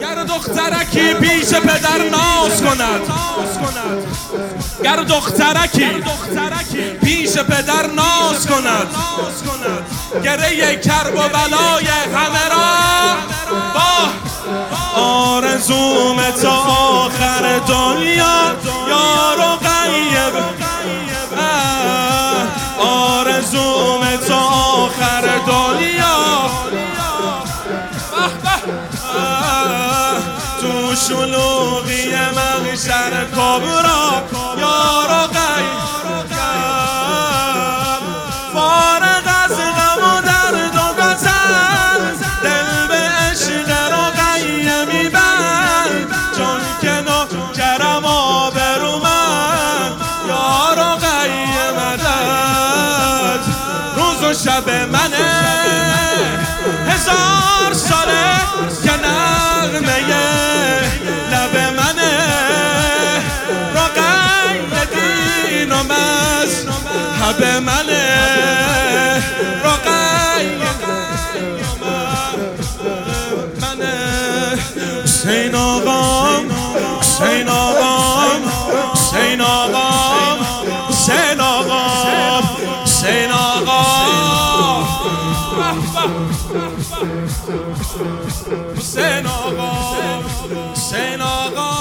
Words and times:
گر 0.00 0.24
دخترکی 0.24 1.14
پیش 1.14 1.54
پدر 1.54 1.98
ناز 2.10 2.62
کند. 2.62 3.00
گر 4.84 4.96
دخترکی 4.96 5.90
پیش 7.04 7.38
پدر 7.38 7.86
ناز 7.86 8.46
کند. 8.46 8.86
گره 10.24 10.76
کرب 10.76 11.14
و 11.14 11.28
بلای 11.28 11.86
همه 11.86 12.48
را. 12.48 13.16
با 13.74 15.02
آرزوم 15.02 16.30
تا 16.42 16.52
آخر 16.52 17.58
دنیا 17.58 18.56
یارو 18.88 19.56
غیب. 19.56 20.34
آرزوم 22.78 24.05
شلوغی 30.96 32.14
مغشر 32.16 33.24
کبرا 33.36 34.22
یارو 34.58 35.26
غیب 35.26 35.86
فارغ 38.52 39.26
از 39.44 39.56
غم 39.56 40.02
و 40.02 40.20
درد 40.20 40.76
و 40.76 41.02
غزل 41.02 42.02
دل 42.42 42.86
به 42.88 42.94
عشق 42.94 43.70
رقیه 43.92 45.10
بند 45.10 46.14
چون 46.36 46.60
که 46.80 47.04
کرم 47.56 48.04
آبرو 48.04 48.98
من. 48.98 49.90
یا 50.28 50.72
رقیه 50.72 51.70
مدد. 51.78 53.40
روز 53.96 54.22
و 54.22 54.34
شب 54.44 54.70
منه. 54.70 55.35
به 67.38 67.60
منه. 67.60 69.22
رقای 69.64 70.46
منه 73.60 73.94
حسین 75.04 75.54
آقام 75.54 76.50
حسین 77.00 77.48
آقام 77.48 78.42
حسین 78.94 79.40
آقام. 79.40 80.38
حسین 80.88 81.40
آقام 81.40 82.42
حسین 90.72 91.22
آقام. 91.22 91.75